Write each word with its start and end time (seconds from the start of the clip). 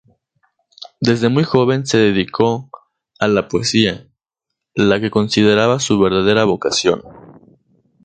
Desde 0.99 1.29
muy 1.29 1.43
joven 1.43 1.85
se 1.85 1.99
dedicó 1.99 2.71
a 3.19 3.27
la 3.27 3.47
poesía, 3.47 4.09
la 4.73 4.99
que 4.99 5.11
consideraba 5.11 5.79
su 5.79 5.99
verdadera 5.99 6.43
vocación. 6.43 7.03